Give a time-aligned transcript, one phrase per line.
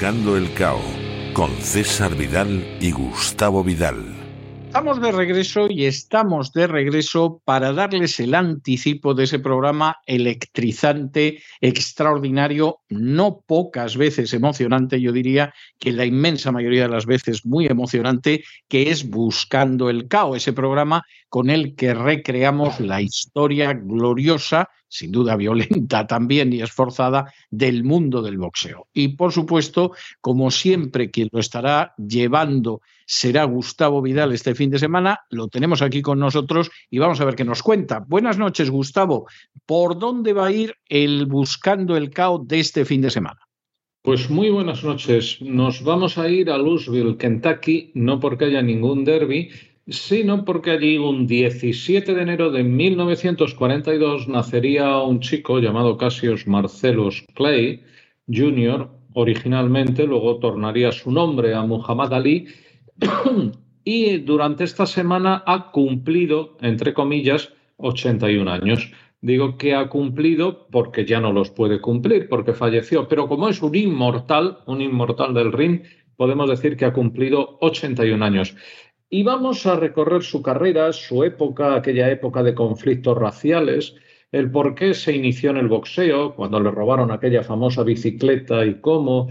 [0.00, 0.80] Buscando el Cao
[1.34, 4.02] con César Vidal y Gustavo Vidal.
[4.64, 11.42] Estamos de regreso y estamos de regreso para darles el anticipo de ese programa electrizante,
[11.60, 17.66] extraordinario, no pocas veces emocionante, yo diría que la inmensa mayoría de las veces muy
[17.66, 24.70] emocionante, que es Buscando el Cao, ese programa con el que recreamos la historia gloriosa
[24.90, 28.88] sin duda violenta también y esforzada, del mundo del boxeo.
[28.92, 34.78] Y por supuesto, como siempre, quien lo estará llevando será Gustavo Vidal este fin de
[34.78, 35.20] semana.
[35.30, 38.04] Lo tenemos aquí con nosotros y vamos a ver qué nos cuenta.
[38.06, 39.26] Buenas noches, Gustavo.
[39.64, 43.40] ¿Por dónde va a ir el Buscando el Caos de este fin de semana?
[44.02, 45.42] Pues muy buenas noches.
[45.42, 49.50] Nos vamos a ir a Louisville, Kentucky, no porque haya ningún derby,
[49.90, 57.24] sino porque allí un 17 de enero de 1942 nacería un chico llamado Cassius Marcellus
[57.34, 57.82] Clay
[58.32, 62.46] Jr., originalmente, luego tornaría su nombre a Muhammad Ali,
[63.84, 68.92] y durante esta semana ha cumplido, entre comillas, 81 años.
[69.20, 73.60] Digo que ha cumplido porque ya no los puede cumplir, porque falleció, pero como es
[73.60, 75.82] un inmortal, un inmortal del ring,
[76.16, 78.54] podemos decir que ha cumplido 81 años.
[79.12, 83.96] Y vamos a recorrer su carrera, su época, aquella época de conflictos raciales,
[84.30, 88.74] el por qué se inició en el boxeo, cuando le robaron aquella famosa bicicleta y
[88.80, 89.26] cómo,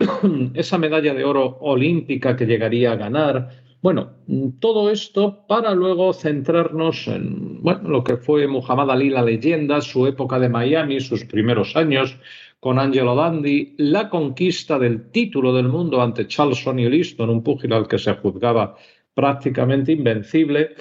[0.54, 3.62] esa medalla de oro olímpica que llegaría a ganar.
[3.80, 4.10] Bueno,
[4.58, 10.04] todo esto para luego centrarnos en bueno, lo que fue Muhammad Ali, la leyenda, su
[10.08, 12.18] época de Miami, sus primeros años
[12.58, 17.72] con Angelo Dandy, la conquista del título del mundo ante Charles Sonny Liston, un púgil
[17.72, 18.76] al que se juzgaba
[19.14, 20.74] prácticamente invencible.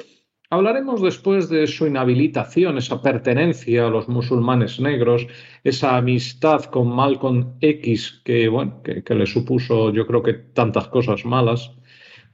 [0.50, 5.26] Hablaremos después de su inhabilitación, esa pertenencia a los musulmanes negros,
[5.64, 11.24] esa amistad con Malcolm X que, bueno, que, le supuso yo creo que tantas cosas
[11.24, 11.72] malas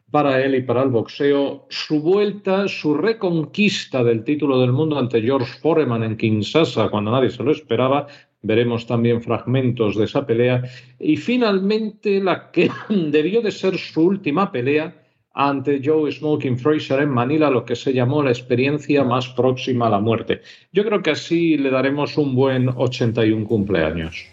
[0.10, 5.22] para él y para el boxeo, su vuelta, su reconquista del título del mundo ante
[5.22, 8.08] George Foreman en Kinshasa cuando nadie se lo esperaba,
[8.42, 10.64] veremos también fragmentos de esa pelea,
[11.00, 15.04] y finalmente la que debió de ser su última pelea,
[15.40, 19.92] ante Joe Smoking Fraser en Manila, lo que se llamó la experiencia más próxima a
[19.92, 20.42] la muerte.
[20.74, 24.26] Yo creo que así le daremos un buen 81 cumpleaños.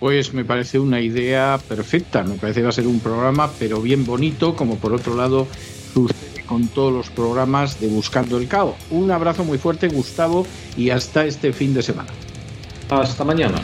[0.00, 3.80] Pues me parece una idea perfecta, me parece que va a ser un programa, pero
[3.80, 5.46] bien bonito, como por otro lado
[5.94, 8.74] sucede con todos los programas de Buscando el Cao.
[8.90, 10.44] Un abrazo muy fuerte, Gustavo,
[10.76, 12.10] y hasta este fin de semana.
[12.90, 13.62] Hasta mañana.